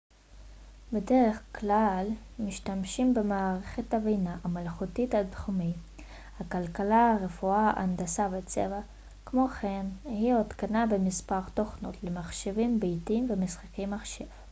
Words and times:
בדרך 0.93 1.41
כלל 1.55 2.07
משתמשים 2.39 3.13
במערכת 3.13 3.93
הבינה 3.93 4.37
המלאכותית 4.43 5.15
בתחומי 5.15 5.73
הכלכלה 6.39 7.17
רפואה 7.21 7.71
הנדסה 7.75 8.27
וצבא 8.31 8.79
כמו 9.25 9.47
כן 9.47 9.85
היא 10.05 10.33
הותקנה 10.33 10.85
במספר 10.85 11.39
תוכנות 11.53 11.95
למחשבים 12.03 12.79
ביתיים 12.79 13.27
ומשחקי 13.31 13.85
מחשב 13.85 14.25